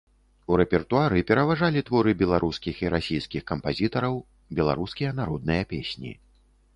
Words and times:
У 0.51 0.55
рэпертуары 0.59 1.19
пераважалі 1.31 1.83
творы 1.89 2.11
беларускіх 2.21 2.75
і 2.85 2.91
расійскіх 2.95 3.45
кампазітараў, 3.51 4.17
беларускія 4.61 5.11
народныя 5.21 5.63
песні. 5.75 6.11